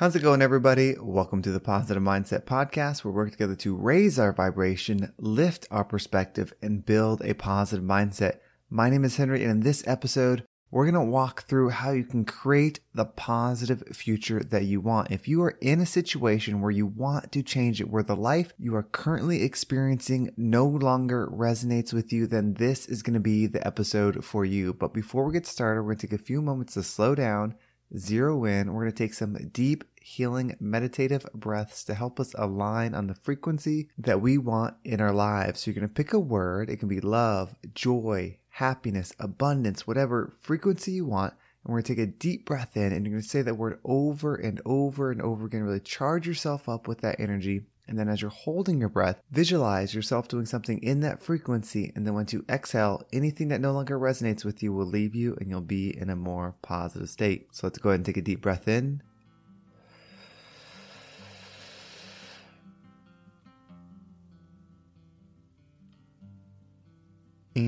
[0.00, 0.96] How's it going, everybody?
[0.98, 5.68] Welcome to the Positive Mindset Podcast, where we work together to raise our vibration, lift
[5.70, 8.38] our perspective, and build a positive mindset.
[8.70, 12.04] My name is Henry, and in this episode, we're going to walk through how you
[12.04, 15.10] can create the positive future that you want.
[15.10, 18.54] If you are in a situation where you want to change it, where the life
[18.58, 23.46] you are currently experiencing no longer resonates with you, then this is going to be
[23.46, 24.72] the episode for you.
[24.72, 27.54] But before we get started, we're going to take a few moments to slow down,
[27.96, 28.72] zero in.
[28.72, 33.14] We're going to take some deep healing meditative breaths to help us align on the
[33.14, 35.60] frequency that we want in our lives.
[35.60, 36.70] So you're going to pick a word.
[36.70, 41.34] It can be love, joy, happiness, abundance, whatever frequency you want.
[41.64, 43.54] And we're going to take a deep breath in and you're going to say that
[43.54, 45.62] word over and over and over again.
[45.62, 47.62] Really charge yourself up with that energy.
[47.86, 51.92] And then as you're holding your breath, visualize yourself doing something in that frequency.
[51.94, 55.36] And then once you exhale, anything that no longer resonates with you will leave you
[55.40, 57.48] and you'll be in a more positive state.
[57.50, 59.02] So let's go ahead and take a deep breath in.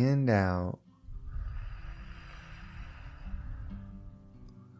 [0.00, 0.78] And out.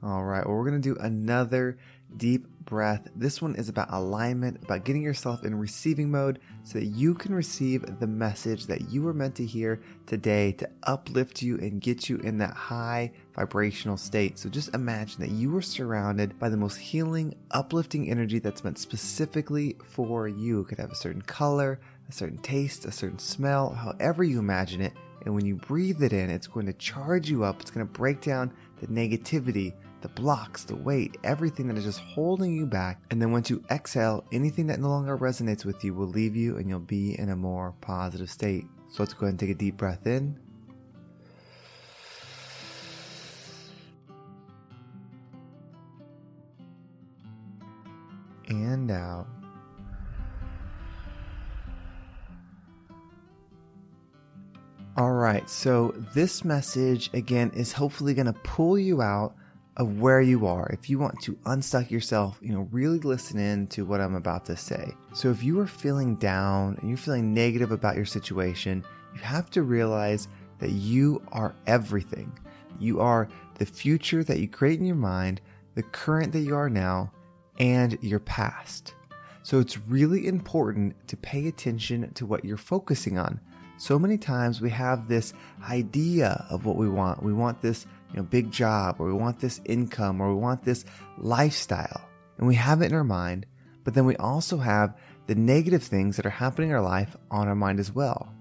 [0.03, 1.79] All right, well, we're going to do another
[2.17, 3.09] deep breath.
[3.15, 7.35] This one is about alignment, about getting yourself in receiving mode so that you can
[7.35, 12.09] receive the message that you were meant to hear today to uplift you and get
[12.09, 14.39] you in that high vibrational state.
[14.39, 18.79] So just imagine that you were surrounded by the most healing, uplifting energy that's meant
[18.79, 20.61] specifically for you.
[20.61, 21.81] It could have a certain color,
[22.13, 24.93] a certain taste, a certain smell, however you imagine it.
[25.25, 27.61] And when you breathe it in, it's going to charge you up.
[27.61, 32.01] It's going to break down the negativity, the blocks, the weight, everything that is just
[32.01, 33.01] holding you back.
[33.11, 36.59] And then once you exhale, anything that no longer resonates with you will leave you
[36.59, 38.67] and you'll be in a more positive state.
[38.91, 40.39] So let's go ahead and take a deep breath in.
[48.49, 49.42] And out.
[55.03, 59.35] All right, so this message again is hopefully going to pull you out
[59.77, 60.71] of where you are.
[60.73, 64.45] If you want to unstuck yourself, you know, really listen in to what I'm about
[64.45, 64.93] to say.
[65.13, 69.51] So if you are feeling down and you're feeling negative about your situation, you have
[69.51, 70.29] to realize
[70.61, 72.39] that you are everything.
[72.79, 75.41] You are the future that you create in your mind,
[75.75, 77.11] the current that you are now,
[77.59, 78.95] and your past.
[79.43, 83.41] So it's really important to pay attention to what you're focusing on
[83.83, 85.35] so many times we have this
[85.69, 87.21] idea of what we want.
[87.21, 90.63] We want this, you know, big job or we want this income or we want
[90.63, 90.85] this
[91.19, 92.09] lifestyle.
[92.39, 93.45] And we have it in our mind,
[93.83, 97.49] but then we also have the negative things that are happening in our life on
[97.49, 98.33] our mind as well.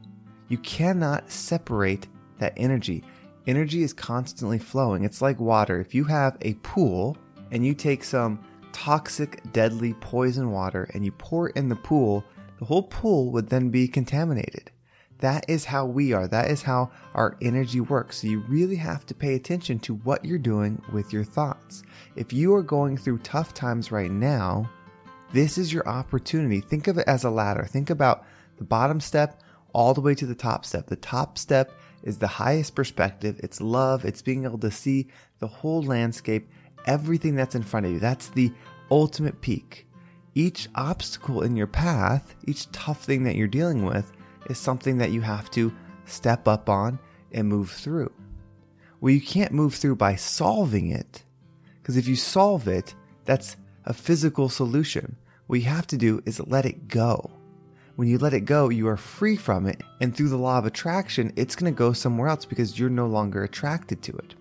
[0.47, 2.07] You cannot separate
[2.37, 3.03] that energy.
[3.47, 5.03] Energy is constantly flowing.
[5.03, 5.81] It's like water.
[5.81, 7.17] If you have a pool
[7.49, 12.23] and you take some toxic, deadly poison water and you pour it in the pool,
[12.59, 14.69] the whole pool would then be contaminated.
[15.21, 16.27] That is how we are.
[16.27, 18.17] That is how our energy works.
[18.17, 21.83] So you really have to pay attention to what you're doing with your thoughts.
[22.15, 24.69] If you are going through tough times right now,
[25.31, 26.59] this is your opportunity.
[26.59, 27.65] Think of it as a ladder.
[27.65, 28.25] Think about
[28.57, 29.41] the bottom step
[29.73, 30.87] all the way to the top step.
[30.87, 31.71] The top step
[32.03, 33.39] is the highest perspective.
[33.43, 34.03] It's love.
[34.03, 35.07] It's being able to see
[35.39, 36.49] the whole landscape,
[36.85, 37.99] everything that's in front of you.
[37.99, 38.51] That's the
[38.89, 39.87] ultimate peak.
[40.33, 44.11] Each obstacle in your path, each tough thing that you're dealing with,
[44.51, 45.73] is something that you have to
[46.05, 46.99] step up on
[47.31, 48.11] and move through.
[48.99, 51.23] Well, you can't move through by solving it,
[51.81, 52.93] because if you solve it,
[53.25, 55.15] that's a physical solution.
[55.47, 57.31] What you have to do is let it go.
[57.95, 60.65] When you let it go, you are free from it, and through the law of
[60.65, 64.35] attraction, it's going to go somewhere else because you're no longer attracted to it.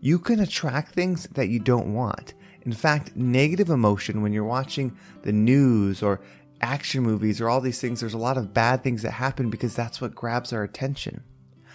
[0.00, 2.34] You can attract things that you don't want.
[2.62, 6.20] In fact, negative emotion when you're watching the news or
[6.60, 9.74] action movies or all these things, there's a lot of bad things that happen because
[9.74, 11.22] that's what grabs our attention.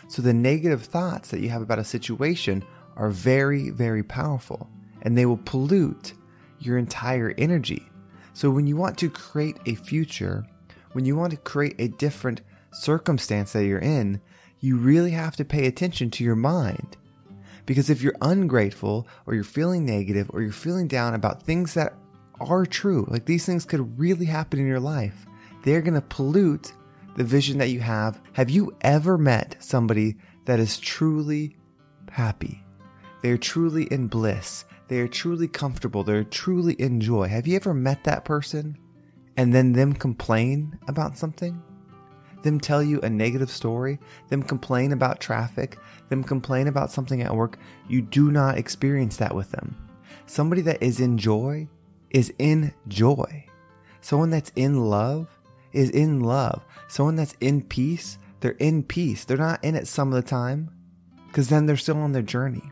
[0.07, 2.63] So the negative thoughts that you have about a situation
[2.95, 4.69] are very, very powerful
[5.01, 6.13] and they will pollute
[6.59, 7.89] your entire energy.
[8.33, 10.45] So when you want to create a future,
[10.93, 12.41] when you want to create a different
[12.71, 14.21] circumstance that you're in,
[14.59, 16.97] you really have to pay attention to your mind.
[17.65, 21.93] Because if you're ungrateful or you're feeling negative or you're feeling down about things that
[22.39, 23.05] are true.
[23.07, 25.25] Like these things could really happen in your life.
[25.63, 26.73] They're going to pollute
[27.15, 28.21] the vision that you have.
[28.33, 30.15] Have you ever met somebody
[30.45, 31.55] that is truly
[32.11, 32.63] happy?
[33.21, 34.65] They are truly in bliss.
[34.87, 36.03] They are truly comfortable.
[36.03, 37.27] They're truly in joy.
[37.27, 38.77] Have you ever met that person
[39.37, 41.61] and then them complain about something?
[42.43, 43.99] Them tell you a negative story?
[44.27, 45.77] Them complain about traffic?
[46.09, 47.57] Them complain about something at work?
[47.87, 49.77] You do not experience that with them.
[50.25, 51.69] Somebody that is in joy
[52.13, 53.45] is in joy.
[54.01, 55.27] Someone that's in love
[55.71, 56.63] is in love.
[56.87, 59.25] Someone that's in peace, they're in peace.
[59.25, 60.69] They're not in it some of the time
[61.27, 62.71] because then they're still on their journey.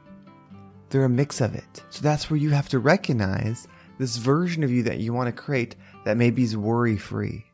[0.90, 1.84] They're a mix of it.
[1.90, 3.68] So that's where you have to recognize
[3.98, 7.46] this version of you that you want to create that maybe is worry free,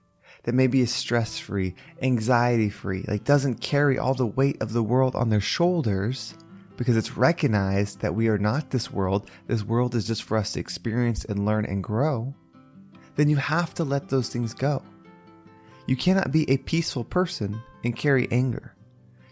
[0.44, 4.84] that maybe is stress free, anxiety free, like doesn't carry all the weight of the
[4.84, 6.34] world on their shoulders
[6.78, 9.30] because it's recognized that we are not this world.
[9.48, 12.34] This world is just for us to experience and learn and grow.
[13.16, 14.84] Then you have to let those things go.
[15.88, 18.76] You cannot be a peaceful person and carry anger.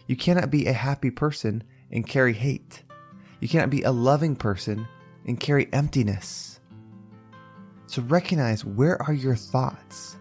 [0.06, 2.82] You cannot be a happy person and carry hate.
[3.40, 4.88] You cannot be a loving person
[5.24, 6.58] and carry emptiness.
[7.86, 10.16] So recognize where are your thoughts?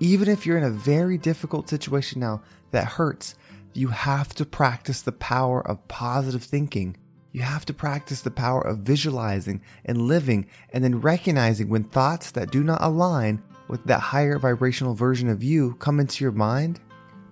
[0.00, 2.42] Even if you're in a very difficult situation now
[2.72, 3.36] that hurts,
[3.76, 6.96] you have to practice the power of positive thinking.
[7.32, 12.30] You have to practice the power of visualizing and living and then recognizing when thoughts
[12.30, 16.80] that do not align with that higher vibrational version of you come into your mind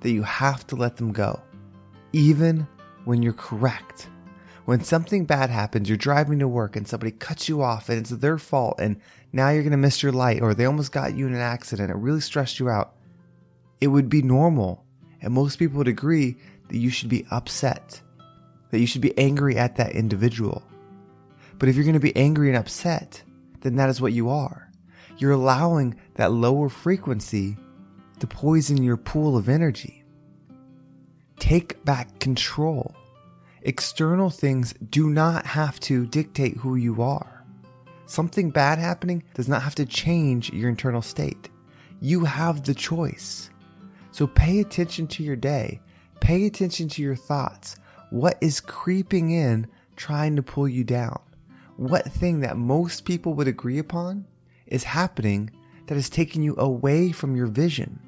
[0.01, 1.41] that you have to let them go.
[2.13, 2.67] Even
[3.07, 4.09] when you're correct.
[4.67, 8.11] When something bad happens, you're driving to work and somebody cuts you off and it's
[8.11, 9.01] their fault and
[9.33, 11.91] now you're going to miss your light or they almost got you in an accident.
[11.91, 12.95] It really stressed you out.
[13.81, 14.84] It would be normal
[15.25, 16.37] and most people would agree
[16.69, 18.01] that you should be upset,
[18.71, 20.63] that you should be angry at that individual.
[21.59, 23.23] But if you're going to be angry and upset,
[23.63, 24.71] then that is what you are.
[25.17, 27.57] You're allowing that lower frequency
[28.19, 30.05] to poison your pool of energy.
[31.39, 32.95] Take back control.
[33.63, 37.45] External things do not have to dictate who you are.
[38.07, 41.49] Something bad happening does not have to change your internal state.
[42.01, 43.49] You have the choice.
[44.15, 45.81] So pay attention to your day.
[46.21, 47.75] Pay attention to your thoughts.
[48.11, 49.67] What is creeping in
[49.97, 51.21] trying to pull you down?
[51.79, 54.27] What thing that most people would agree upon
[54.69, 55.51] is happening
[55.89, 57.99] that is taking you away from your vision?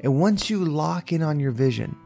[0.00, 1.96] And once you lock in on your vision,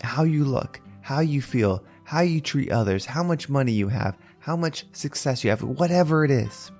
[0.00, 4.16] how you look, how you feel, how you treat others, how much money you have,
[4.38, 6.70] how much success you have, whatever it is,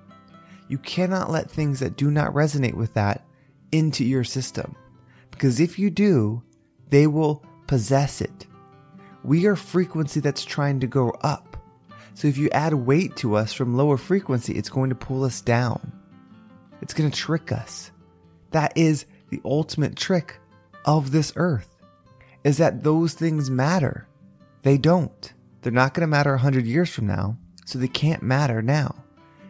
[0.69, 3.27] you cannot let things that do not resonate with that
[3.73, 4.77] into your system.
[5.41, 6.43] Because if you do,
[6.91, 8.47] they will possess it.
[9.25, 11.57] We are frequency that's trying to go up.
[12.13, 15.41] So if you add weight to us from lower frequency, it's going to pull us
[15.41, 15.93] down.
[16.83, 17.91] It's going to trick us.
[18.51, 20.39] That is the ultimate trick
[20.85, 21.75] of this earth
[22.45, 24.07] is that those things matter.
[24.61, 25.33] They don't.
[25.63, 28.95] They're not going to matter 100 years from now, so they can't matter now.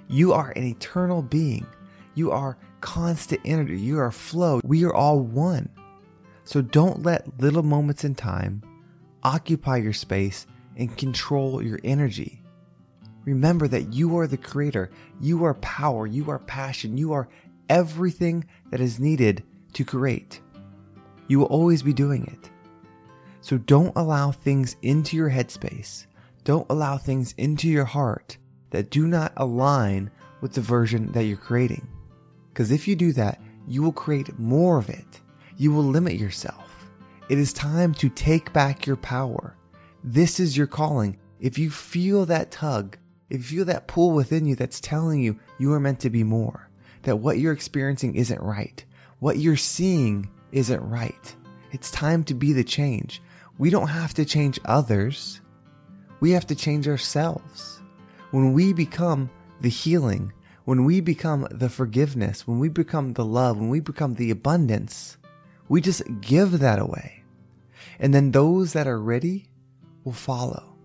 [0.07, 1.67] You are an eternal being.
[2.15, 3.81] You are constant energy.
[3.81, 4.61] You are flow.
[4.63, 5.69] We are all one.
[6.45, 8.63] So don't let little moments in time
[9.23, 10.47] occupy your space
[10.77, 12.43] and control your energy.
[13.25, 14.91] Remember that you are the creator,
[15.21, 17.29] you are power, you are passion, you are
[17.69, 19.45] everything that is needed
[19.75, 20.41] to create.
[21.29, 22.51] You will always be doing it.
[23.43, 26.07] So don't allow things into your headspace,
[26.45, 28.39] don't allow things into your heart
[28.71, 30.11] that do not align
[30.41, 31.87] with the version that you're creating.
[32.49, 35.21] Because if you do that, you will create more of it
[35.61, 36.87] you will limit yourself.
[37.29, 39.55] It is time to take back your power.
[40.03, 41.19] This is your calling.
[41.39, 42.97] If you feel that tug,
[43.29, 46.25] if you feel that pull within you that's telling you you are meant to be
[46.25, 46.71] more,
[47.03, 48.83] that what you're experiencing isn't right,
[49.19, 51.37] what you're seeing isn't right,
[51.73, 53.21] it's time to be the change.
[53.59, 55.43] We don't have to change others.
[56.21, 57.83] We have to change ourselves.
[58.31, 59.29] When we become
[59.61, 60.33] the healing,
[60.65, 65.19] when we become the forgiveness, when we become the love, when we become the abundance,
[65.71, 67.23] we just give that away.
[68.01, 69.47] And then those that are ready
[70.03, 70.77] will follow.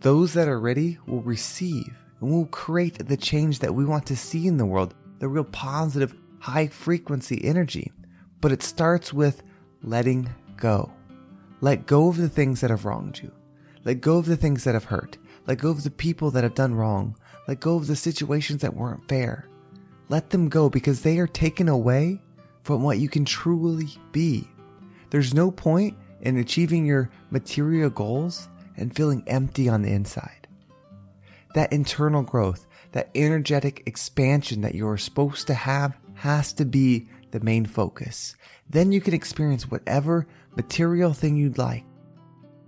[0.00, 4.16] Those that are ready will receive and will create the change that we want to
[4.16, 7.92] see in the world, the real positive, high frequency energy.
[8.40, 9.44] But it starts with
[9.80, 10.92] letting go.
[11.60, 13.30] Let go of the things that have wronged you.
[13.84, 15.18] Let go of the things that have hurt.
[15.46, 17.16] Let go of the people that have done wrong.
[17.46, 19.46] Let go of the situations that weren't fair.
[20.08, 22.20] Let them go because they are taken away
[22.62, 24.48] from what you can truly be.
[25.10, 30.46] There's no point in achieving your material goals and feeling empty on the inside.
[31.54, 37.40] That internal growth, that energetic expansion that you're supposed to have has to be the
[37.40, 38.36] main focus.
[38.70, 40.26] Then you can experience whatever
[40.56, 41.84] material thing you'd like.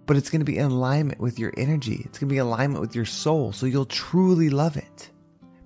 [0.07, 2.03] But it's going to be in alignment with your energy.
[2.05, 3.53] It's going to be in alignment with your soul.
[3.53, 5.11] So you'll truly love it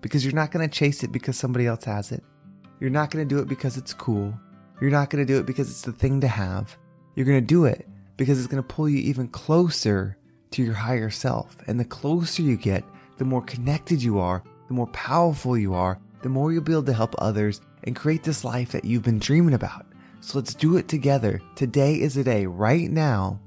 [0.01, 2.23] because you're not going to chase it because somebody else has it.
[2.81, 4.39] You're not going to do it because it's cool.
[4.81, 6.77] You're not going to do it because it's the thing to have.
[7.15, 10.17] You're going to do it because it's going to pull you even closer
[10.53, 11.57] to your higher self.
[11.67, 12.85] And the closer you get,
[13.17, 16.85] the more connected you are, the more powerful you are, the more you'll be able
[16.85, 19.87] to help others and create this life that you've been dreaming about.
[20.21, 21.41] So let's do it together.
[21.57, 23.41] Today is a day, right now,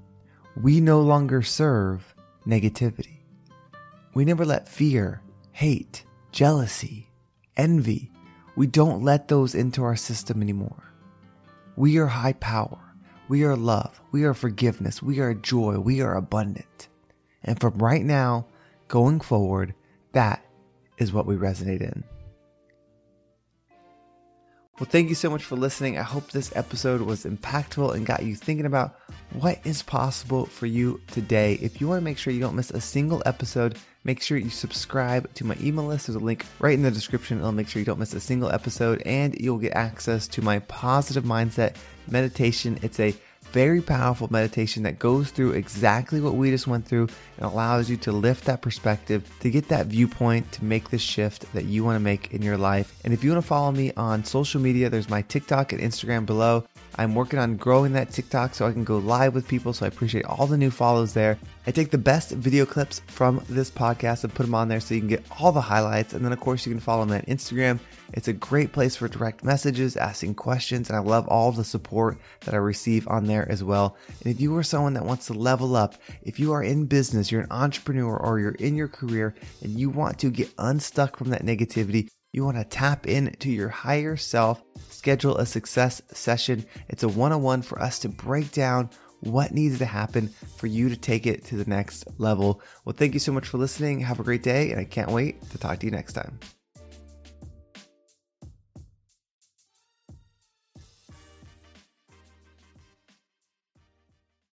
[0.61, 3.19] we no longer serve negativity.
[4.13, 5.21] We never let fear,
[5.51, 7.09] hate, jealousy,
[7.55, 8.10] envy,
[8.55, 10.93] we don't let those into our system anymore.
[11.75, 12.79] We are high power.
[13.27, 14.01] We are love.
[14.11, 15.01] We are forgiveness.
[15.01, 15.79] We are joy.
[15.79, 16.89] We are abundant.
[17.43, 18.47] And from right now,
[18.87, 19.73] going forward,
[20.11, 20.45] that
[20.97, 22.03] is what we resonate in.
[24.79, 25.97] Well, thank you so much for listening.
[25.99, 28.95] I hope this episode was impactful and got you thinking about
[29.33, 31.59] what is possible for you today.
[31.61, 34.49] If you want to make sure you don't miss a single episode, make sure you
[34.49, 36.07] subscribe to my email list.
[36.07, 37.37] There's a link right in the description.
[37.37, 40.59] It'll make sure you don't miss a single episode and you'll get access to my
[40.59, 41.75] positive mindset
[42.07, 42.79] meditation.
[42.81, 43.15] It's a
[43.51, 47.97] very powerful meditation that goes through exactly what we just went through and allows you
[47.97, 51.95] to lift that perspective, to get that viewpoint, to make the shift that you want
[51.95, 52.97] to make in your life.
[53.03, 56.25] And if you want to follow me on social media, there's my TikTok and Instagram
[56.25, 56.65] below.
[56.97, 59.73] I'm working on growing that TikTok so I can go live with people.
[59.73, 61.37] So I appreciate all the new follows there.
[61.65, 64.93] I take the best video clips from this podcast and put them on there so
[64.93, 66.13] you can get all the highlights.
[66.13, 67.79] And then, of course, you can follow me on Instagram.
[68.13, 72.17] It's a great place for direct messages, asking questions, and I love all the support
[72.41, 73.95] that I receive on there as well.
[74.23, 77.31] And if you are someone that wants to level up, if you are in business,
[77.31, 81.29] you're an entrepreneur, or you're in your career and you want to get unstuck from
[81.29, 86.65] that negativity, you want to tap into your higher self, schedule a success session.
[86.87, 90.67] It's a one on one for us to break down what needs to happen for
[90.67, 92.61] you to take it to the next level.
[92.85, 93.99] Well, thank you so much for listening.
[93.99, 96.39] Have a great day, and I can't wait to talk to you next time.